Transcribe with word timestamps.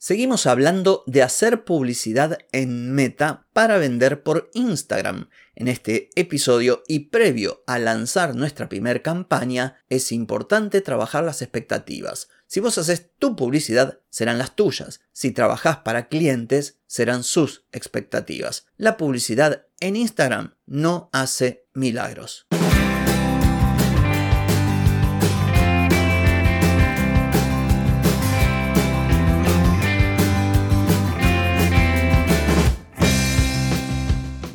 Seguimos 0.00 0.46
hablando 0.46 1.02
de 1.08 1.24
hacer 1.24 1.64
publicidad 1.64 2.38
en 2.52 2.92
Meta 2.92 3.48
para 3.52 3.78
vender 3.78 4.22
por 4.22 4.48
Instagram. 4.54 5.28
En 5.56 5.66
este 5.66 6.10
episodio 6.14 6.84
y 6.86 7.08
previo 7.10 7.64
a 7.66 7.80
lanzar 7.80 8.36
nuestra 8.36 8.68
primera 8.68 9.02
campaña, 9.02 9.82
es 9.88 10.12
importante 10.12 10.82
trabajar 10.82 11.24
las 11.24 11.42
expectativas. 11.42 12.28
Si 12.46 12.60
vos 12.60 12.78
haces 12.78 13.10
tu 13.18 13.34
publicidad, 13.34 13.98
serán 14.08 14.38
las 14.38 14.54
tuyas. 14.54 15.00
Si 15.10 15.32
trabajas 15.32 15.78
para 15.78 16.06
clientes, 16.06 16.78
serán 16.86 17.24
sus 17.24 17.64
expectativas. 17.72 18.66
La 18.76 18.96
publicidad 18.96 19.66
en 19.80 19.96
Instagram 19.96 20.54
no 20.64 21.10
hace 21.12 21.66
milagros. 21.74 22.46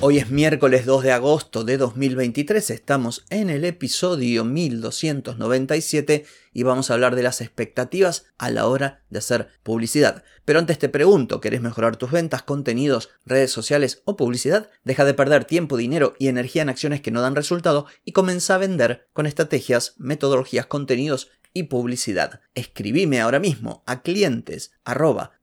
Hoy 0.00 0.18
es 0.18 0.30
miércoles 0.30 0.86
2 0.86 1.02
de 1.02 1.10
agosto 1.10 1.64
de 1.64 1.76
2023, 1.76 2.70
estamos 2.70 3.24
en 3.30 3.50
el 3.50 3.64
episodio 3.64 4.44
1297 4.44 6.24
y 6.52 6.62
vamos 6.62 6.88
a 6.88 6.94
hablar 6.94 7.16
de 7.16 7.24
las 7.24 7.40
expectativas 7.40 8.26
a 8.38 8.48
la 8.50 8.68
hora 8.68 9.02
de 9.10 9.18
hacer 9.18 9.48
publicidad. 9.64 10.22
Pero 10.44 10.60
antes 10.60 10.78
te 10.78 10.88
pregunto, 10.88 11.40
¿querés 11.40 11.62
mejorar 11.62 11.96
tus 11.96 12.12
ventas, 12.12 12.44
contenidos, 12.44 13.08
redes 13.26 13.50
sociales 13.50 14.02
o 14.04 14.16
publicidad? 14.16 14.70
Deja 14.84 15.04
de 15.04 15.14
perder 15.14 15.46
tiempo, 15.46 15.76
dinero 15.76 16.14
y 16.20 16.28
energía 16.28 16.62
en 16.62 16.68
acciones 16.68 17.00
que 17.00 17.10
no 17.10 17.20
dan 17.20 17.34
resultado 17.34 17.86
y 18.04 18.12
comienza 18.12 18.54
a 18.54 18.58
vender 18.58 19.08
con 19.12 19.26
estrategias, 19.26 19.94
metodologías, 19.98 20.66
contenidos 20.66 21.28
publicidad. 21.64 22.40
Escribime 22.54 23.20
ahora 23.20 23.38
mismo 23.38 23.82
a 23.86 24.02
clientes 24.02 24.72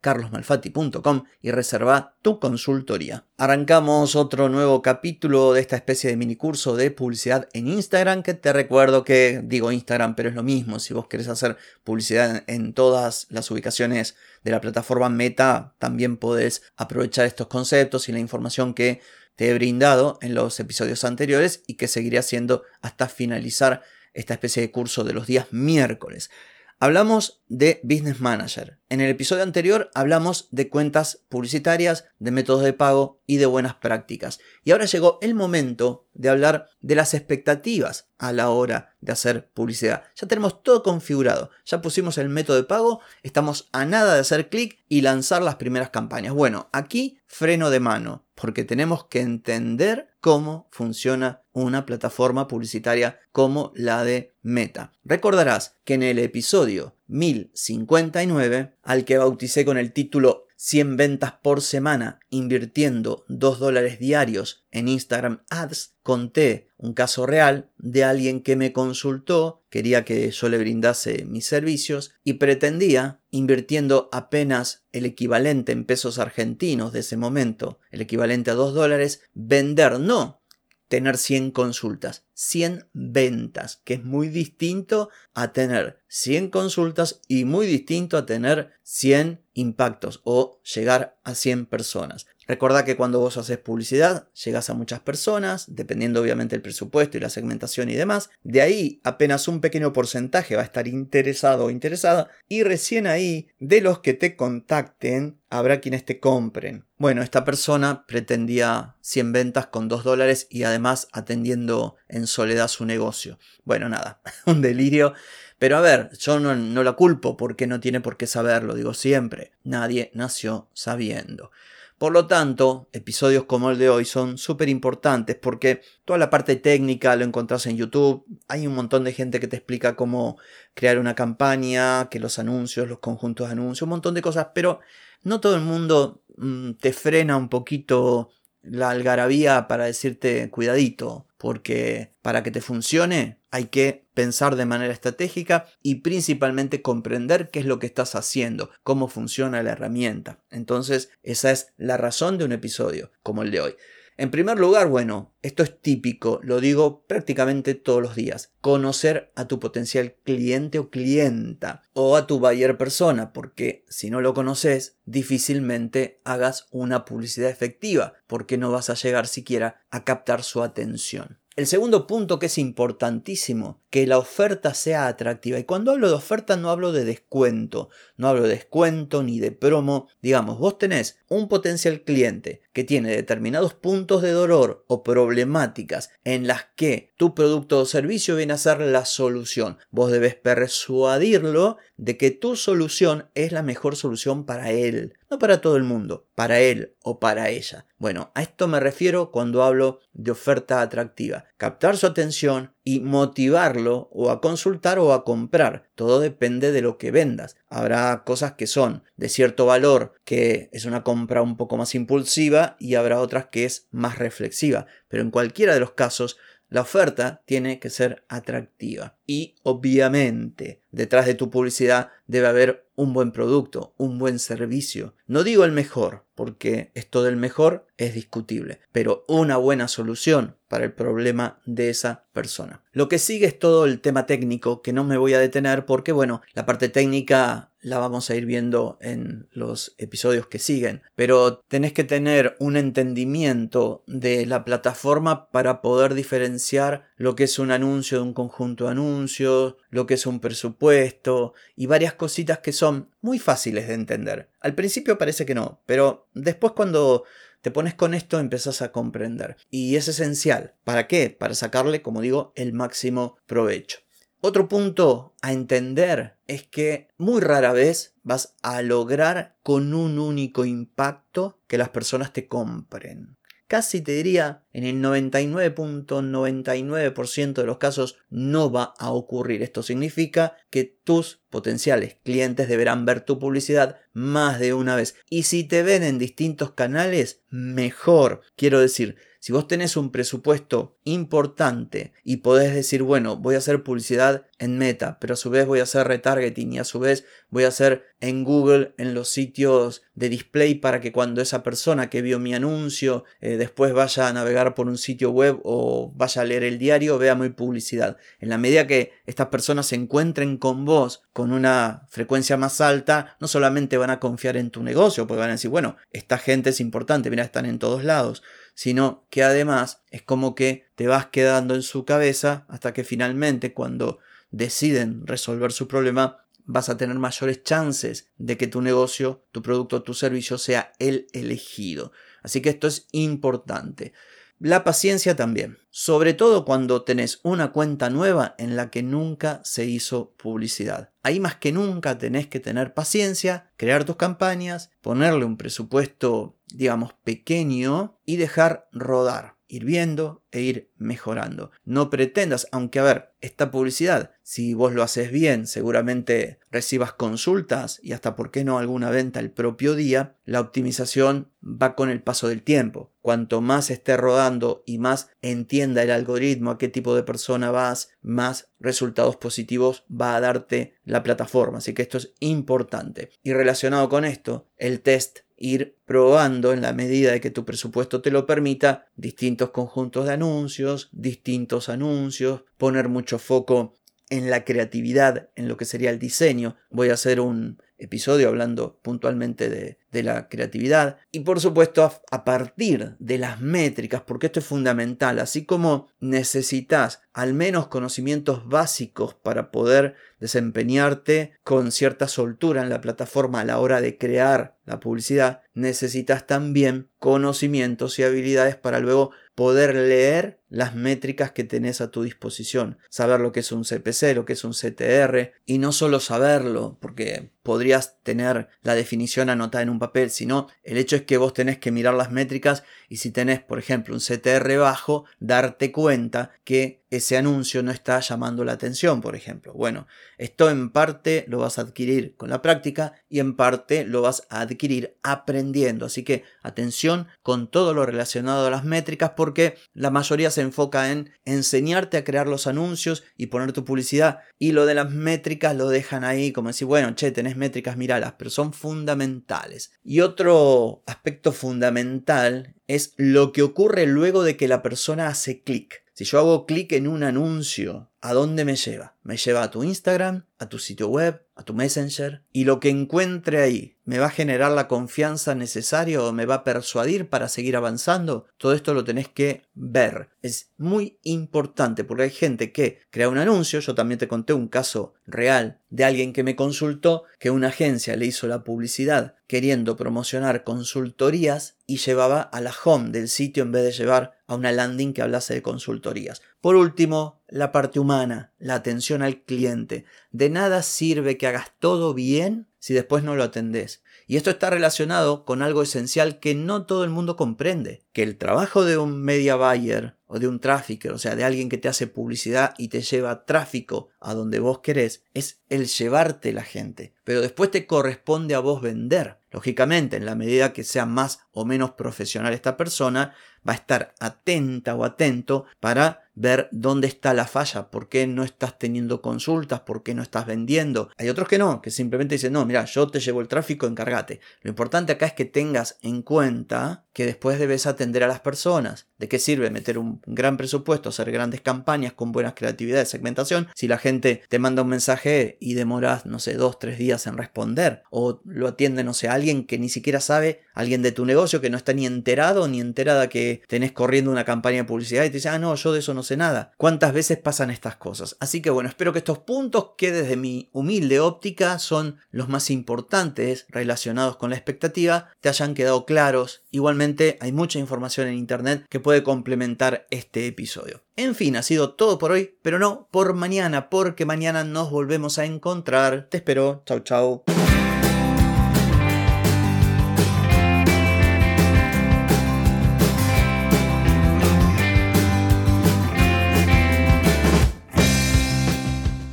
carlosmalfatti.com 0.02 1.24
y 1.42 1.52
reserva 1.52 2.16
tu 2.22 2.40
consultoría. 2.40 3.26
Arrancamos 3.38 4.16
otro 4.16 4.50
nuevo 4.50 4.82
capítulo 4.82 5.54
de 5.54 5.62
esta 5.62 5.76
especie 5.76 6.10
de 6.10 6.18
mini 6.18 6.36
curso 6.36 6.76
de 6.76 6.92
publicidad 6.92 7.48
en 7.54 7.68
Instagram 7.68 8.24
que 8.24 8.34
te 8.34 8.54
recuerdo 8.54 9.04
que 9.04 9.42
digo 9.44 9.72
Instagram 9.72 10.16
pero 10.16 10.30
es 10.30 10.36
lo 10.36 10.44
mismo 10.44 10.80
si 10.80 10.94
vos 10.94 11.08
querés 11.08 11.28
hacer 11.28 11.58
publicidad 11.84 12.44
en 12.48 12.74
todas 12.74 13.28
las 13.30 13.50
ubicaciones 13.52 14.16
de 14.44 14.52
la 14.52 14.62
plataforma 14.62 15.10
Meta 15.10 15.76
también 15.80 16.18
podés 16.18 16.64
aprovechar 16.78 17.26
estos 17.26 17.48
conceptos 17.48 18.10
y 18.10 18.12
la 18.12 18.20
información 18.20 18.74
que 18.74 19.02
te 19.36 19.50
he 19.50 19.54
brindado 19.54 20.18
en 20.22 20.34
los 20.34 20.60
episodios 20.60 21.04
anteriores 21.04 21.64
y 21.68 21.76
que 21.76 21.88
seguiré 21.88 22.18
haciendo 22.18 22.64
hasta 22.82 23.08
finalizar 23.08 23.84
esta 24.16 24.34
especie 24.34 24.62
de 24.62 24.72
curso 24.72 25.04
de 25.04 25.14
los 25.14 25.28
días 25.28 25.48
miércoles. 25.52 26.32
Hablamos 26.80 27.44
de 27.48 27.80
Business 27.84 28.20
Manager. 28.20 28.80
En 28.90 29.02
el 29.02 29.10
episodio 29.10 29.44
anterior 29.44 29.90
hablamos 29.94 30.48
de 30.52 30.70
cuentas 30.70 31.26
publicitarias, 31.30 32.06
de 32.20 32.32
métodos 32.32 32.64
de 32.64 32.74
pago 32.74 33.22
y 33.26 33.38
de 33.38 33.46
buenas 33.46 33.76
prácticas. 33.76 34.40
Y 34.64 34.72
ahora 34.72 34.86
llegó 34.86 35.20
el 35.22 35.36
momento 35.36 36.08
de 36.14 36.30
hablar 36.30 36.70
de 36.82 36.96
las 36.96 37.14
expectativas 37.14 38.10
a 38.18 38.32
la 38.32 38.50
hora 38.50 38.96
de 39.02 39.12
hacer 39.12 39.50
publicidad. 39.54 40.04
Ya 40.16 40.28
tenemos 40.28 40.64
todo 40.64 40.84
configurado, 40.84 41.50
ya 41.66 41.82
pusimos 41.82 42.18
el 42.18 42.30
método 42.30 42.58
de 42.58 42.64
pago, 42.64 43.02
estamos 43.24 43.70
a 43.72 43.86
nada 43.86 44.14
de 44.14 44.22
hacer 44.22 44.50
clic 44.50 44.84
y 44.88 45.02
lanzar 45.02 45.42
las 45.42 45.56
primeras 45.56 45.90
campañas. 45.90 46.34
Bueno, 46.34 46.70
aquí 46.72 47.20
freno 47.28 47.70
de 47.70 47.80
mano, 47.80 48.26
porque 48.36 48.64
tenemos 48.64 49.06
que 49.06 49.22
entender 49.22 50.10
cómo 50.22 50.68
funciona 50.72 51.44
una 51.52 51.86
plataforma 51.86 52.48
publicitaria 52.48 53.20
como 53.32 53.72
la 53.76 54.04
de 54.04 54.34
Meta. 54.42 54.94
Recordarás 55.04 55.78
que 55.84 55.96
en 55.96 56.04
el 56.04 56.20
episodio 56.20 56.95
1059, 57.08 58.74
al 58.84 59.06
que 59.06 59.18
bauticé 59.18 59.66
con 59.66 59.78
el 59.78 59.94
título 59.94 60.46
100 60.58 60.96
ventas 60.96 61.34
por 61.44 61.62
semana 61.62 62.20
invirtiendo 62.30 63.26
2 63.28 63.60
dólares 63.60 64.00
diarios 64.00 64.66
en 64.72 64.88
Instagram 64.88 65.44
Ads, 65.50 65.96
conté 66.02 66.70
un 66.78 66.94
caso 66.94 67.26
real 67.26 67.70
de 67.78 68.04
alguien 68.04 68.42
que 68.42 68.56
me 68.56 68.72
consultó, 68.72 69.64
quería 69.70 70.06
que 70.06 70.32
yo 70.32 70.50
le 70.50 70.58
brindase 70.58 71.26
mis 71.26 71.46
servicios 71.46 72.14
y 72.24 72.34
pretendía, 72.34 73.20
invirtiendo 73.32 74.10
apenas 74.12 74.86
el 74.92 75.06
equivalente 75.06 75.74
en 75.74 75.86
pesos 75.86 76.20
argentinos 76.20 76.94
de 76.94 77.02
ese 77.02 77.18
momento, 77.18 77.80
el 77.92 78.02
equivalente 78.02 78.52
a 78.52 78.56
2 78.56 78.74
dólares, 78.74 79.22
vender 79.34 80.00
no 80.00 80.42
tener 80.88 81.18
100 81.18 81.52
consultas, 81.52 82.26
100 82.36 82.88
ventas, 82.94 83.82
que 83.84 83.96
es 83.96 84.04
muy 84.04 84.28
distinto 84.30 85.10
a 85.34 85.52
tener 85.54 85.98
100 86.08 86.50
consultas 86.50 87.22
y 87.28 87.46
muy 87.46 87.66
distinto 87.66 88.18
a 88.18 88.26
tener 88.26 88.74
100 88.84 89.42
impactos 89.54 90.22
o 90.24 90.60
llegar 90.64 91.18
a 91.24 91.34
100 91.34 91.66
personas. 91.66 92.28
Recuerda 92.48 92.86
que 92.86 92.96
cuando 92.96 93.20
vos 93.20 93.38
haces 93.38 93.58
publicidad, 93.58 94.28
llegas 94.34 94.70
a 94.70 94.76
muchas 94.76 95.00
personas, 95.00 95.66
dependiendo 95.68 96.22
obviamente 96.22 96.56
del 96.56 96.62
presupuesto 96.62 97.18
y 97.18 97.22
la 97.22 97.32
segmentación 97.32 97.90
y 97.90 97.96
demás. 97.96 98.30
De 98.44 98.62
ahí 98.62 99.02
apenas 99.04 99.48
un 99.48 99.62
pequeño 99.62 99.94
porcentaje 99.94 100.56
va 100.56 100.62
a 100.62 100.66
estar 100.66 100.88
interesado 100.88 101.66
o 101.66 101.70
interesada. 101.72 102.30
Y 102.48 102.62
recién 102.62 103.08
ahí, 103.08 103.48
de 103.60 103.82
los 103.82 104.00
que 104.00 104.14
te 104.14 104.36
contacten, 104.36 105.40
habrá 105.50 105.82
quienes 105.82 106.06
te 106.06 106.20
compren. 106.20 106.86
Bueno, 106.98 107.24
esta 107.24 107.46
persona 107.46 108.06
pretendía 108.06 108.96
100 109.02 109.32
ventas 109.32 109.68
con 109.68 109.88
2 109.88 110.04
dólares 110.04 110.48
y 110.52 110.64
además 110.64 111.08
atendiendo 111.14 111.96
en 112.08 112.25
soledad 112.28 112.68
su 112.68 112.86
negocio. 112.86 113.40
Bueno, 113.64 113.90
nada, 113.90 114.22
un 114.46 114.62
delirio. 114.62 115.14
Pero 115.58 115.78
a 115.78 115.82
ver, 115.82 116.10
yo 116.18 116.40
no, 116.40 116.56
no 116.56 116.84
la 116.84 116.94
culpo 116.94 117.38
porque 117.38 117.68
no 117.68 117.80
tiene 117.80 118.02
por 118.02 118.18
qué 118.18 118.28
saberlo, 118.28 118.76
digo 118.76 118.94
siempre. 118.94 119.54
Nadie 119.64 120.12
nació 120.14 120.70
sabiendo. 120.74 121.52
Por 121.98 122.12
lo 122.12 122.28
tanto, 122.28 122.90
episodios 122.92 123.46
como 123.46 123.72
el 123.72 123.78
de 123.78 123.90
hoy 123.90 124.04
son 124.04 124.38
súper 124.38 124.68
importantes 124.68 125.38
porque 125.38 125.82
toda 126.04 126.20
la 126.20 126.30
parte 126.30 126.58
técnica 126.58 127.16
lo 127.16 127.24
encontrás 127.24 127.68
en 127.68 127.78
YouTube. 127.78 128.26
Hay 128.50 128.68
un 128.68 128.76
montón 128.76 129.06
de 129.06 129.14
gente 129.14 129.40
que 129.40 129.48
te 129.48 129.56
explica 129.56 129.96
cómo 129.96 130.38
crear 130.74 131.00
una 131.00 131.16
campaña, 131.16 132.10
que 132.10 132.20
los 132.20 132.38
anuncios, 132.38 132.90
los 132.90 133.00
conjuntos 133.00 133.48
de 133.48 133.54
anuncios, 133.54 133.84
un 133.84 133.90
montón 133.92 134.14
de 134.14 134.22
cosas, 134.22 134.48
pero 134.54 134.82
no 135.24 135.40
todo 135.40 135.56
el 135.56 135.62
mundo 135.62 136.22
mm, 136.36 136.72
te 136.74 136.92
frena 136.92 137.38
un 137.38 137.48
poquito 137.48 138.30
la 138.66 138.90
algarabía 138.90 139.68
para 139.68 139.86
decirte 139.86 140.50
cuidadito, 140.50 141.28
porque 141.38 142.14
para 142.22 142.44
que 142.44 142.52
te 142.52 142.62
funcione 142.62 143.40
hay 143.52 143.66
que 143.66 144.08
pensar 144.14 144.56
de 144.56 144.66
manera 144.66 144.94
estratégica 144.94 145.66
y 145.82 145.96
principalmente 145.96 146.82
comprender 146.82 147.50
qué 147.52 147.60
es 147.60 147.66
lo 147.66 147.80
que 147.80 147.88
estás 147.88 148.16
haciendo, 148.16 148.70
cómo 148.84 149.08
funciona 149.08 149.64
la 149.64 149.72
herramienta. 149.72 150.40
Entonces, 150.50 151.10
esa 151.24 151.52
es 151.52 151.74
la 151.78 151.98
razón 151.98 152.38
de 152.38 152.46
un 152.46 152.52
episodio 152.52 153.12
como 153.24 153.44
el 153.44 153.52
de 153.52 153.62
hoy. 153.62 153.76
En 154.18 154.32
primer 154.32 154.58
lugar, 154.58 154.88
bueno, 154.88 155.34
esto 155.42 155.62
es 155.62 155.82
típico, 155.82 156.40
lo 156.42 156.62
digo 156.62 157.06
prácticamente 157.06 157.76
todos 157.76 158.02
los 158.02 158.16
días, 158.16 158.54
conocer 158.62 159.34
a 159.36 159.46
tu 159.46 159.60
potencial 159.60 160.16
cliente 160.24 160.80
o 160.80 160.90
clienta 160.90 161.82
o 161.92 162.16
a 162.16 162.26
tu 162.26 162.40
buyer 162.40 162.78
persona, 162.78 163.34
porque 163.34 163.84
si 163.90 164.10
no 164.10 164.22
lo 164.22 164.34
conoces, 164.34 165.00
difícilmente 165.04 166.22
hagas 166.24 166.68
una 166.72 167.04
publicidad 167.04 167.50
efectiva, 167.50 168.14
porque 168.26 168.58
no 168.58 168.72
vas 168.72 168.90
a 168.90 168.94
llegar 168.94 169.28
siquiera 169.28 169.86
a 169.92 170.06
captar 170.06 170.44
su 170.44 170.64
atención. 170.64 171.40
El 171.56 171.68
segundo 171.68 172.06
punto 172.06 172.38
que 172.38 172.48
es 172.48 172.58
importantísimo, 172.58 173.80
que 173.90 174.06
la 174.06 174.18
oferta 174.18 174.74
sea 174.74 175.08
atractiva. 175.08 175.58
Y 175.58 175.64
cuando 175.64 175.92
hablo 175.92 176.10
de 176.10 176.16
oferta 176.16 176.58
no 176.58 176.70
hablo 176.70 176.92
de 176.92 177.06
descuento, 177.06 177.88
no 178.18 178.28
hablo 178.28 178.44
de 178.44 178.50
descuento 178.50 179.24
ni 179.24 179.40
de 179.40 179.54
promo. 179.54 180.10
Digamos, 180.22 180.60
vos 180.60 180.78
tenés 180.78 181.18
un 181.30 181.48
potencial 181.48 182.02
cliente 182.02 182.62
que 182.74 182.84
tiene 182.84 183.16
determinados 183.16 183.74
puntos 183.74 184.22
de 184.22 184.32
dolor 184.32 184.84
o 184.88 185.02
problemáticas 185.02 186.10
en 186.26 186.46
las 186.46 186.66
que 186.76 187.14
tu 187.16 187.34
producto 187.34 187.80
o 187.80 187.86
servicio 187.86 188.36
viene 188.36 188.52
a 188.52 188.58
ser 188.58 188.82
la 188.82 189.06
solución. 189.06 189.78
Vos 189.92 190.12
debes 190.12 190.36
persuadirlo 190.36 191.78
de 191.96 192.18
que 192.18 192.32
tu 192.32 192.58
solución 192.58 193.30
es 193.34 193.54
la 193.54 193.64
mejor 193.64 193.96
solución 193.96 194.46
para 194.46 194.72
él. 194.72 195.14
No 195.36 195.40
para 195.40 195.60
todo 195.60 195.76
el 195.76 195.84
mundo, 195.84 196.30
para 196.34 196.62
él 196.62 196.96
o 197.04 197.20
para 197.20 197.50
ella. 197.50 197.86
Bueno, 197.98 198.32
a 198.36 198.42
esto 198.42 198.70
me 198.70 198.80
refiero 198.80 199.32
cuando 199.32 199.64
hablo 199.64 200.00
de 200.14 200.32
oferta 200.32 200.80
atractiva. 200.80 201.44
Captar 201.58 201.98
su 201.98 202.08
atención 202.08 202.74
y 202.86 203.02
motivarlo 203.02 204.08
o 204.14 204.32
a 204.32 204.40
consultar 204.40 204.98
o 204.98 205.12
a 205.12 205.26
comprar. 205.26 205.90
Todo 205.96 206.22
depende 206.22 206.72
de 206.72 206.82
lo 206.82 206.98
que 206.98 207.12
vendas. 207.12 207.58
Habrá 207.68 208.24
cosas 208.24 208.54
que 208.54 208.66
son 208.66 209.04
de 209.18 209.28
cierto 209.28 209.66
valor, 209.66 210.14
que 210.24 210.70
es 210.72 210.86
una 210.86 211.04
compra 211.04 211.42
un 211.42 211.58
poco 211.58 211.76
más 211.76 211.96
impulsiva 211.96 212.78
y 212.80 212.96
habrá 212.96 213.20
otras 213.20 213.48
que 213.48 213.66
es 213.66 213.88
más 213.92 214.18
reflexiva. 214.18 214.86
Pero 215.10 215.22
en 215.22 215.32
cualquiera 215.32 215.74
de 215.74 215.82
los 215.82 215.92
casos, 215.92 216.38
la 216.76 216.82
oferta 216.82 217.42
tiene 217.46 217.80
que 217.80 217.90
ser 217.90 218.26
atractiva. 218.28 219.16
Y 219.26 219.56
obviamente, 219.64 220.82
detrás 220.92 221.26
de 221.26 221.34
tu 221.34 221.50
publicidad 221.50 222.10
debe 222.28 222.48
haber 222.48 222.90
un 222.96 223.14
buen 223.14 223.32
producto, 223.32 223.94
un 223.98 224.20
buen 224.20 224.40
servicio. 224.40 225.16
No 225.26 225.46
digo 225.46 225.64
el 225.64 225.72
mejor, 225.72 226.26
porque 226.36 226.92
esto 226.94 227.24
del 227.24 227.38
mejor 227.38 227.88
es 227.96 228.14
discutible, 228.14 228.82
pero 228.92 229.24
una 229.30 229.56
buena 229.56 229.88
solución 229.88 230.58
para 230.68 230.84
el 230.84 230.92
problema 230.92 231.62
de 231.66 231.90
esa 231.90 232.26
persona. 232.34 232.84
Lo 232.92 233.08
que 233.08 233.20
sigue 233.20 233.46
es 233.46 233.58
todo 233.58 233.86
el 233.86 234.02
tema 234.02 234.26
técnico, 234.26 234.82
que 234.82 234.92
no 234.92 235.06
me 235.06 235.16
voy 235.16 235.34
a 235.34 235.40
detener 235.40 235.86
porque, 235.86 236.12
bueno, 236.12 236.42
la 236.56 236.66
parte 236.66 236.90
técnica 236.90 237.72
la 237.86 238.00
vamos 238.00 238.32
a 238.32 238.36
ir 238.36 238.48
viendo 238.48 238.98
en 239.00 239.48
los 239.52 239.94
episodios 240.00 240.48
que 240.48 240.58
siguen, 240.58 241.04
pero 241.14 241.60
tenés 241.68 241.94
que 241.94 242.04
tener 242.04 242.56
un 242.60 242.78
entendimiento 242.78 244.04
de 244.08 244.48
la 244.48 244.66
plataforma 244.66 245.52
para 245.52 245.84
poder 245.84 246.16
diferenciar 246.16 247.06
lo 247.16 247.36
que 247.36 247.44
es 247.44 247.60
un 247.60 247.70
anuncio 247.70 248.18
de 248.18 248.24
un 248.24 248.34
conjunto 248.34 248.86
de 248.86 248.92
anuncios, 248.92 249.76
lo 249.92 250.08
que 250.08 250.16
es 250.16 250.26
un 250.26 250.40
presupuesto 250.40 251.54
y 251.76 251.86
varias 251.86 252.14
cositas 252.14 252.58
que 252.58 252.72
son 252.72 253.12
muy 253.22 253.38
fáciles 253.38 253.88
de 253.88 253.94
entender. 253.94 254.50
Al 254.62 254.74
principio 254.74 255.20
parece 255.20 255.46
que 255.46 255.54
no, 255.54 255.80
pero 255.86 256.28
después 256.34 256.74
cuando 256.74 257.24
te 257.62 257.70
pones 257.70 257.94
con 257.94 258.16
esto 258.16 258.40
empezás 258.40 258.82
a 258.82 258.92
comprender. 258.92 259.58
Y 259.70 259.96
es 259.96 260.08
esencial. 260.08 260.74
¿Para 260.84 261.08
qué? 261.08 261.30
Para 261.30 261.54
sacarle, 261.54 262.02
como 262.02 262.22
digo, 262.22 262.52
el 262.56 262.74
máximo 262.74 263.38
provecho. 263.46 264.05
Otro 264.48 264.70
punto 264.70 265.34
a 265.42 265.54
entender 265.54 266.38
es 266.46 266.68
que 266.68 267.08
muy 267.18 267.42
rara 267.42 267.74
vez 267.74 268.14
vas 268.22 268.54
a 268.62 268.84
lograr 268.84 269.58
con 269.64 269.96
un 269.96 270.20
único 270.20 270.66
impacto 270.66 271.64
que 271.66 271.80
las 271.80 271.90
personas 271.90 272.32
te 272.32 272.48
compren. 272.48 273.38
Casi 273.66 274.02
te 274.02 274.12
diría, 274.12 274.64
en 274.72 274.84
el 274.84 275.02
99.99% 275.02 277.54
de 277.54 277.66
los 277.66 277.80
casos 277.80 278.18
no 278.30 278.72
va 278.72 278.94
a 279.00 279.12
ocurrir. 279.12 279.64
Esto 279.64 279.82
significa 279.82 280.56
que 280.70 280.84
tus 280.84 281.42
potenciales 281.50 282.18
clientes 282.24 282.68
deberán 282.68 283.06
ver 283.06 283.22
tu 283.22 283.40
publicidad 283.40 283.98
más 284.14 284.60
de 284.60 284.76
una 284.76 284.96
vez. 284.96 285.16
Y 285.28 285.42
si 285.42 285.64
te 285.64 285.82
ven 285.82 286.04
en 286.04 286.20
distintos 286.20 286.74
canales, 286.74 287.42
mejor. 287.50 288.42
Quiero 288.56 288.80
decir, 288.80 289.16
si 289.46 289.54
vos 289.54 289.68
tenés 289.68 289.96
un 289.96 290.12
presupuesto 290.12 290.98
importante 291.04 292.14
y 292.24 292.38
podés 292.38 292.74
decir, 292.74 293.04
bueno, 293.04 293.38
voy 293.38 293.54
a 293.54 293.60
hacer 293.60 293.84
publicidad 293.84 294.48
en 294.58 294.80
Meta, 294.80 295.20
pero 295.20 295.36
a 295.36 295.38
su 295.38 295.52
vez 295.52 295.68
voy 295.68 295.82
a 295.82 295.84
hacer 295.84 296.08
retargeting 296.08 296.74
y 296.74 296.80
a 296.80 296.84
su 296.84 296.98
vez 296.98 297.26
voy 297.52 297.66
a 297.66 297.68
hacer 297.68 298.06
en 298.22 298.44
Google, 298.44 298.96
en 298.98 299.14
los 299.14 299.30
sitios 299.30 300.02
de 300.16 300.30
display 300.30 300.74
para 300.74 301.00
que 301.00 301.12
cuando 301.12 301.44
esa 301.44 301.62
persona 301.62 302.10
que 302.10 302.24
vio 302.24 302.40
mi 302.40 302.56
anuncio 302.56 303.24
eh, 303.40 303.58
después 303.58 303.94
vaya 303.94 304.30
a 304.30 304.34
navegar 304.34 304.74
por 304.74 304.88
un 304.88 304.98
sitio 304.98 305.30
web 305.30 305.60
o 305.64 306.12
vaya 306.16 306.42
a 306.42 306.46
leer 306.46 306.64
el 306.64 306.80
diario, 306.80 307.20
vea 307.20 307.36
mi 307.36 307.50
publicidad. 307.50 308.18
En 308.40 308.50
la 308.50 308.58
medida 308.58 308.88
que 308.88 309.12
estas 309.28 309.50
personas 309.50 309.86
se 309.86 309.96
encuentren 309.96 310.58
con 310.58 310.86
vos 310.86 311.22
con 311.34 311.52
una 311.52 312.08
frecuencia 312.10 312.58
más 312.58 312.82
alta, 312.82 313.38
no 313.40 313.48
solamente 313.48 313.98
van 313.98 314.10
a 314.10 314.20
confiar 314.20 314.58
en 314.58 314.72
tu 314.72 314.82
negocio, 314.82 315.28
porque 315.28 315.42
van 315.42 315.50
a 315.50 315.54
decir, 315.54 315.70
bueno, 315.70 315.98
esta 316.14 316.40
gente 316.40 316.72
es 316.72 316.80
importante, 316.80 317.30
mira, 317.30 317.44
están 317.44 317.68
en 317.68 317.78
todos 317.78 318.04
lados 318.04 318.42
sino 318.76 319.26
que 319.32 319.44
además 319.44 320.04
es 320.12 320.22
como 320.22 320.54
que 320.54 320.86
te 320.96 321.08
vas 321.08 321.26
quedando 321.28 321.74
en 321.74 321.82
su 321.82 322.06
cabeza 322.06 322.66
hasta 322.70 322.94
que 322.94 323.04
finalmente 323.04 323.74
cuando 323.74 324.20
deciden 324.52 325.26
resolver 325.26 325.72
su 325.72 325.88
problema 325.88 326.46
vas 326.66 326.90
a 326.90 326.98
tener 326.98 327.18
mayores 327.18 327.64
chances 327.64 328.30
de 328.38 328.58
que 328.58 328.68
tu 328.68 328.82
negocio, 328.82 329.46
tu 329.52 329.62
producto, 329.62 330.04
tu 330.04 330.14
servicio 330.14 330.58
sea 330.58 330.94
el 331.00 331.28
elegido. 331.34 332.12
Así 332.44 332.62
que 332.62 332.70
esto 332.70 332.88
es 332.88 333.08
importante. 333.12 334.14
La 334.60 334.86
paciencia 334.86 335.36
también, 335.36 335.80
sobre 335.90 336.34
todo 336.34 336.64
cuando 336.64 337.04
tenés 337.04 337.42
una 337.44 337.74
cuenta 337.74 338.10
nueva 338.10 338.56
en 338.58 338.78
la 338.78 338.90
que 338.90 339.04
nunca 339.04 339.60
se 339.66 339.86
hizo 339.86 340.32
publicidad. 340.38 341.12
Ahí 341.24 341.42
más 341.42 341.56
que 341.56 341.74
nunca 341.74 342.18
tenés 342.18 342.48
que 342.48 342.62
tener 342.62 342.94
paciencia, 342.94 343.72
crear 343.76 344.06
tus 344.06 344.16
campañas, 344.16 344.92
ponerle 345.02 345.44
un 345.44 345.58
presupuesto, 345.58 346.56
digamos, 346.68 347.14
pequeño 347.24 348.18
y 348.26 348.38
dejar 348.38 348.88
rodar 348.94 349.55
ir 349.68 349.86
viendo 349.86 350.44
e 350.52 350.62
ir 350.62 350.92
mejorando. 350.98 351.72
No 351.84 352.10
pretendas, 352.10 352.68
aunque 352.72 353.00
a 353.00 353.04
ver, 353.04 353.34
esta 353.42 353.72
publicidad, 353.72 354.32
si 354.42 354.74
vos 354.74 354.94
lo 354.94 355.04
haces 355.04 355.32
bien, 355.32 355.68
seguramente 355.68 356.60
recibas 356.72 357.14
consultas 357.14 358.00
y 358.02 358.14
hasta 358.14 358.36
por 358.36 358.52
qué 358.52 358.64
no 358.64 358.80
alguna 358.80 359.10
venta 359.10 359.40
el 359.40 359.52
propio 359.52 359.96
día, 359.96 360.36
la 360.46 360.62
optimización 360.62 361.52
va 361.64 361.96
con 361.96 362.10
el 362.10 362.22
paso 362.22 362.48
del 362.48 362.64
tiempo. 362.64 363.14
Cuanto 363.22 363.62
más 363.62 363.90
esté 363.90 364.18
rodando 364.18 364.84
y 364.86 364.98
más 365.00 365.30
entienda 365.42 366.04
el 366.04 366.12
algoritmo 366.12 366.72
a 366.72 366.78
qué 366.78 366.88
tipo 366.88 367.16
de 367.16 367.24
persona 367.24 367.72
vas, 367.72 368.10
más 368.22 368.70
resultados 368.80 369.36
positivos 369.36 370.06
va 370.10 370.36
a 370.36 370.42
darte 370.42 370.94
la 371.04 371.24
plataforma. 371.24 371.80
Así 371.80 371.94
que 371.94 372.04
esto 372.04 372.18
es 372.18 372.34
importante. 372.40 373.32
Y 373.44 373.54
relacionado 373.54 374.10
con 374.10 374.26
esto, 374.26 374.70
el 374.78 375.02
test 375.02 375.40
ir 375.58 375.98
probando 376.06 376.74
en 376.74 376.82
la 376.82 376.94
medida 376.94 377.32
de 377.32 377.42
que 377.42 377.52
tu 377.52 377.66
presupuesto 377.66 378.22
te 378.22 378.32
lo 378.32 378.46
permita 378.46 379.08
distintos 379.16 379.72
conjuntos 379.72 380.26
de 380.26 380.34
anuncios, 380.34 381.10
distintos 381.12 381.90
anuncios, 381.90 382.64
poner 382.78 383.10
mucho 383.10 383.40
foco 383.40 383.94
en 384.30 384.50
la 384.50 384.66
creatividad, 384.66 385.50
en 385.56 385.68
lo 385.68 385.78
que 385.78 385.86
sería 385.86 386.10
el 386.10 386.20
diseño. 386.20 386.76
Voy 386.90 387.10
a 387.10 387.14
hacer 387.14 387.40
un 387.40 387.82
episodio 387.98 388.50
hablando 388.50 389.00
puntualmente 389.02 389.70
de, 389.70 389.98
la 390.24 390.50
creatividad. 390.50 391.18
Y 391.32 391.42
por 391.42 391.60
supuesto 391.60 392.12
a, 392.32 392.46
partir 392.46 393.16
de 393.20 393.38
las 393.38 393.62
métricas, 393.62 394.22
porque 394.22 394.48
esto 394.48 394.60
es 394.60 394.66
fundamental, 394.66 395.40
así 395.40 395.66
como 395.66 396.08
necesitas 396.20 397.22
al 397.34 397.54
menos 397.54 397.88
conocimientos 397.88 398.68
básicos 398.68 399.34
para 399.34 399.72
poder 399.72 400.16
desempeñarte 400.40 401.54
con 401.64 401.92
cierta 401.92 402.28
soltura 402.28 402.82
en 402.82 402.90
la 402.90 403.02
plataforma 403.02 403.62
a 403.62 403.66
la 403.66 403.80
hora 403.80 404.00
de 404.02 404.18
crear 404.18 404.78
la 404.86 405.00
publicidad, 405.00 405.62
necesitas 405.74 406.48
también 406.48 407.10
conocimientos 407.20 408.20
y 408.20 408.24
habilidades 408.24 408.76
para 408.76 409.00
luego 409.00 409.32
poder 409.56 409.96
leer 409.96 410.60
las 410.70 410.96
métricas 410.96 411.52
que 411.52 411.64
tenés 411.64 412.02
a 412.02 412.12
tu 412.12 412.24
disposición, 412.24 413.00
saber 413.10 413.40
lo 413.40 413.52
que 413.54 413.62
es 413.62 413.72
un 413.72 413.84
CPC, 413.84 414.36
lo 414.36 414.46
que 414.46 414.54
es 414.54 414.64
un 414.66 414.74
CTR, 414.74 415.54
y 415.66 415.78
no 415.78 415.94
solo 415.94 416.20
saberlo, 416.20 416.98
porque 417.00 417.52
podrías 417.64 418.22
tener 418.22 418.68
la 418.82 418.94
definición 418.94 419.50
anotada 419.50 419.82
en 419.82 419.90
un 419.90 420.00
papel, 420.08 420.30
sino 420.30 420.68
el 420.84 420.98
hecho 420.98 421.16
es 421.16 421.24
que 421.24 421.38
vos 421.38 421.54
tenés 421.54 421.78
que 421.78 421.92
mirar 421.92 422.14
las 422.14 422.32
métricas 422.32 422.84
y 423.10 423.18
si 423.18 423.32
tenés, 423.32 423.62
por 423.62 423.80
ejemplo, 423.80 424.14
un 424.14 424.20
CTR 424.20 424.78
bajo, 424.78 425.26
darte 425.40 425.92
cuenta 425.92 426.52
que 426.64 427.05
ese 427.18 427.38
anuncio 427.38 427.84
no 427.84 427.92
está 427.92 428.20
llamando 428.20 428.64
la 428.64 428.74
atención, 428.74 429.22
por 429.22 429.36
ejemplo. 429.36 429.74
Bueno, 429.74 430.08
esto 430.38 430.70
en 430.70 430.90
parte 430.90 431.46
lo 431.48 431.60
vas 431.60 431.78
a 431.78 431.82
adquirir 431.82 432.36
con 432.36 432.50
la 432.50 432.62
práctica 432.62 433.14
y 433.30 433.40
en 433.40 433.56
parte 433.56 434.06
lo 434.06 434.22
vas 434.22 434.48
a 434.50 434.62
adquirir 434.62 435.18
aprendiendo. 435.24 436.06
Así 436.06 436.24
que 436.24 436.44
atención 436.62 437.28
con 437.44 437.70
todo 437.70 437.94
lo 437.94 438.06
relacionado 438.06 438.68
a 438.68 438.70
las 438.70 438.84
métricas 438.84 439.32
porque 439.36 439.76
la 439.94 440.12
mayoría 440.12 440.52
se 440.52 440.62
enfoca 440.62 441.12
en 441.12 441.32
enseñarte 441.46 442.18
a 442.18 442.24
crear 442.24 442.48
los 442.48 442.68
anuncios 442.68 443.24
y 443.38 443.48
poner 443.48 443.74
tu 443.74 443.86
publicidad 443.86 444.40
y 444.58 444.72
lo 444.72 444.86
de 444.86 444.96
las 444.96 445.12
métricas 445.12 445.76
lo 445.76 445.90
dejan 445.90 446.24
ahí 446.24 446.52
como 446.52 446.70
decir, 446.70 446.88
bueno, 446.88 447.14
che, 447.16 447.32
tenés 447.32 447.58
métricas, 447.58 447.98
miralas, 447.98 448.34
pero 448.38 448.50
son 448.50 448.74
fundamentales. 448.74 449.92
Y 450.04 450.22
otro 450.22 451.04
aspecto 451.06 451.52
fundamental 451.52 452.76
es 452.88 453.14
lo 453.18 453.52
que 453.52 453.64
ocurre 453.64 454.06
luego 454.06 454.44
de 454.44 454.58
que 454.58 454.68
la 454.68 454.82
persona 454.82 455.28
hace 455.28 455.62
clic. 455.62 456.05
Si 456.18 456.24
yo 456.24 456.40
hago 456.40 456.66
clic 456.66 456.94
en 456.94 457.10
un 457.10 457.24
anuncio, 457.24 458.10
¿a 458.22 458.34
dónde 458.34 458.64
me 458.64 458.78
lleva? 458.78 459.18
Me 459.24 459.36
lleva 459.36 459.64
a 459.64 459.70
tu 459.70 459.84
Instagram, 459.84 460.46
a 460.58 460.70
tu 460.70 460.80
sitio 460.80 461.10
web, 461.10 461.46
a 461.56 461.64
tu 461.64 461.74
Messenger, 461.74 462.42
y 462.54 462.64
lo 462.64 462.80
que 462.80 462.88
encuentre 462.88 463.62
ahí, 463.62 463.98
¿me 464.06 464.18
va 464.18 464.28
a 464.28 464.30
generar 464.30 464.72
la 464.72 464.88
confianza 464.88 465.56
necesaria 465.56 466.24
o 466.24 466.32
me 466.32 466.46
va 466.46 466.56
a 466.56 466.64
persuadir 466.64 467.28
para 467.28 467.50
seguir 467.50 467.76
avanzando? 467.76 468.48
Todo 468.56 468.72
esto 468.72 468.94
lo 468.94 469.04
tenés 469.04 469.28
que 469.28 469.64
ver. 469.74 470.30
Es 470.42 470.70
muy 470.78 471.20
importante 471.24 472.06
porque 472.06 472.24
hay 472.24 472.30
gente 472.30 472.72
que 472.72 473.02
crea 473.10 473.28
un 473.28 473.38
anuncio, 473.38 473.82
yo 473.82 473.94
también 473.94 474.18
te 474.18 474.30
conté 474.30 474.54
un 474.54 474.70
caso 474.70 475.16
real 475.26 475.82
de 475.90 476.06
alguien 476.06 476.32
que 476.32 476.44
me 476.44 476.56
consultó 476.56 477.26
que 477.40 477.50
una 477.50 477.68
agencia 477.68 478.16
le 478.16 478.28
hizo 478.28 478.48
la 478.48 478.64
publicidad 478.64 479.36
queriendo 479.48 479.98
promocionar 479.98 480.64
consultorías 480.64 481.76
y 481.86 481.98
llevaba 481.98 482.42
a 482.42 482.62
la 482.62 482.74
home 482.84 483.10
del 483.10 483.28
sitio 483.28 483.64
en 483.64 483.74
vez 483.74 483.84
de 483.84 483.92
llevar 483.92 484.35
a 484.48 484.56
una 484.56 484.72
landing 484.72 485.14
que 485.14 485.22
hablase 485.22 485.54
de 485.54 485.62
consultorías. 485.62 486.42
Por 486.62 486.76
último, 486.76 487.42
la 487.48 487.72
parte 487.72 488.00
humana, 488.00 488.54
la 488.58 488.76
atención 488.76 489.22
al 489.22 489.44
cliente. 489.44 490.06
De 490.32 490.50
nada 490.50 490.84
sirve 490.84 491.38
que 491.38 491.48
hagas 491.48 491.72
todo 491.80 492.14
bien 492.14 492.68
si 492.80 492.94
después 492.94 493.24
no 493.24 493.36
lo 493.36 493.44
atendés. 493.44 494.04
Y 494.28 494.38
esto 494.38 494.50
está 494.50 494.70
relacionado 494.70 495.46
con 495.46 495.62
algo 495.62 495.82
esencial 495.82 496.40
que 496.40 496.56
no 496.56 496.86
todo 496.86 497.04
el 497.04 497.10
mundo 497.10 497.36
comprende, 497.36 498.04
que 498.14 498.24
el 498.24 498.38
trabajo 498.38 498.86
de 498.86 498.98
un 498.98 499.22
media 499.22 499.56
buyer 499.56 500.15
o 500.28 500.40
de 500.40 500.48
un 500.48 500.60
trafficker, 500.60 501.12
o 501.12 501.18
sea, 501.18 501.36
de 501.36 501.44
alguien 501.44 501.70
que 501.70 501.78
te 501.78 501.88
hace 501.88 502.08
publicidad 502.08 502.74
y 502.78 502.88
te 502.88 503.02
lleva 503.02 503.46
tráfico 503.46 504.10
a 504.20 504.34
donde 504.34 504.60
vos 504.60 504.80
querés, 504.80 505.24
es 505.34 505.62
el 505.70 505.86
llevarte 505.88 506.54
la 506.54 506.64
gente. 506.64 507.14
Pero 507.24 507.42
después 507.42 507.72
te 507.72 507.86
corresponde 507.86 508.56
a 508.56 508.60
vos 508.60 508.82
vender. 508.82 509.38
Lógicamente, 509.52 510.18
en 510.18 510.26
la 510.26 510.36
medida 510.36 510.74
que 510.74 510.84
sea 510.84 511.06
más 511.06 511.40
o 511.52 511.66
menos 511.66 511.92
profesional 511.92 512.54
esta 512.54 512.76
persona, 512.76 513.34
va 513.68 513.74
a 513.74 513.76
estar 513.76 514.14
atenta 514.20 514.96
o 514.96 515.06
atento 515.06 515.66
para 515.80 516.30
ver 516.36 516.68
dónde 516.72 517.08
está 517.08 517.34
la 517.34 517.46
falla, 517.46 517.90
por 517.90 518.10
qué 518.10 518.28
no 518.28 518.44
estás 518.44 518.78
teniendo 518.78 519.22
consultas, 519.22 519.82
por 519.82 520.04
qué 520.04 520.14
no 520.14 520.22
estás 520.22 520.46
vendiendo. 520.46 521.10
Hay 521.18 521.30
otros 521.30 521.48
que 521.48 521.58
no, 521.58 521.82
que 521.82 521.92
simplemente 521.92 522.36
dicen, 522.36 522.54
no, 522.54 522.66
mira, 522.66 522.86
yo 522.86 523.08
te 523.08 523.20
llevo 523.20 523.42
el 523.42 523.48
tráfico, 523.48 523.88
encárgate. 523.88 524.42
Lo 524.62 524.70
importante 524.70 525.14
acá 525.14 525.28
es 525.28 525.34
que 525.34 525.46
tengas 525.46 525.98
en 526.02 526.22
cuenta 526.22 527.05
que 527.16 527.26
después 527.26 527.58
debes 527.58 527.88
atender 527.88 528.24
a 528.26 528.28
las 528.28 528.42
personas. 528.42 529.08
¿De 529.18 529.30
qué 529.30 529.40
sirve 529.40 529.72
meter 529.72 529.98
un 529.98 530.22
gran 530.26 530.58
presupuesto, 530.58 531.08
hacer 531.10 531.32
grandes 531.32 531.62
campañas 531.62 532.12
con 532.12 532.34
buenas 532.34 532.54
creatividades, 532.56 533.08
segmentación, 533.08 533.70
si 533.74 533.88
la 533.88 533.98
gente 533.98 534.44
te 534.50 534.60
manda 534.60 534.82
un 534.82 534.90
mensaje 534.90 535.58
y 535.62 535.76
demoras, 535.76 536.26
no 536.26 536.40
sé, 536.40 536.56
dos, 536.56 536.78
tres 536.78 536.98
días 536.98 537.26
en 537.26 537.38
responder? 537.38 538.04
O 538.12 538.42
lo 538.44 538.68
atiende, 538.68 539.06
no 539.06 539.14
sé, 539.14 539.30
alguien 539.30 539.66
que 539.66 539.80
ni 539.80 539.88
siquiera 539.88 540.20
sabe, 540.20 540.62
alguien 540.74 541.02
de 541.02 541.14
tu 541.14 541.26
negocio 541.26 541.62
que 541.62 541.70
no 541.70 541.78
está 541.78 541.94
ni 541.94 542.06
enterado 542.06 542.68
ni 542.68 542.82
enterada 542.82 543.30
que 543.30 543.62
tenés 543.70 543.94
corriendo 543.94 544.30
una 544.30 544.44
campaña 544.44 544.80
de 544.80 544.84
publicidad 544.84 545.24
y 545.24 545.30
te 545.30 545.36
dice, 545.36 545.48
ah, 545.48 545.58
no, 545.58 545.74
yo 545.76 545.94
de 545.94 546.00
eso 546.00 546.14
no 546.14 546.22
sé 546.22 546.36
nada. 546.36 546.74
¿Cuántas 546.76 547.14
veces 547.14 547.38
pasan 547.38 547.72
estas 547.72 547.96
cosas? 547.96 548.36
Así 548.42 548.62
que 548.62 548.70
bueno, 548.70 548.90
espero 548.90 549.14
que 549.14 549.20
estos 549.20 549.40
puntos 549.40 549.92
que 549.98 550.12
desde 550.12 550.36
mi 550.36 550.70
humilde 550.74 551.22
óptica 551.22 551.80
son 551.80 552.18
los 552.32 552.50
más 552.50 552.70
importantes 552.70 553.68
relacionados 553.70 554.36
con 554.36 554.50
la 554.50 554.58
expectativa 554.58 555.30
te 555.40 555.48
hayan 555.48 555.76
quedado 555.76 556.06
claros. 556.06 556.64
Igualmente 556.72 557.05
hay 557.40 557.52
mucha 557.52 557.78
información 557.78 558.28
en 558.28 558.34
internet 558.34 558.86
que 558.90 559.00
puede 559.00 559.22
complementar 559.22 560.08
este 560.10 560.48
episodio. 560.48 561.04
En 561.16 561.36
fin, 561.36 561.56
ha 561.56 561.64
sido 561.64 561.94
todo 561.94 562.18
por 562.18 562.32
hoy, 562.32 562.58
pero 562.62 562.80
no 562.80 563.08
por 563.12 563.34
mañana, 563.34 563.90
porque 563.90 564.26
mañana 564.26 564.64
nos 564.64 564.90
volvemos 564.90 565.38
a 565.38 565.46
encontrar. 565.46 566.28
Te 566.30 566.38
espero. 566.38 566.82
Chau, 566.86 567.00
chau. 567.02 567.44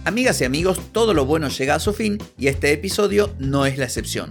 Amigas 0.04 0.42
y 0.42 0.44
amigos, 0.44 0.78
todo 0.92 1.14
lo 1.14 1.24
bueno 1.24 1.48
llega 1.48 1.74
a 1.74 1.80
su 1.80 1.94
fin 1.94 2.18
y 2.36 2.48
este 2.48 2.70
episodio 2.72 3.34
no 3.38 3.64
es 3.64 3.78
la 3.78 3.84
excepción. 3.84 4.30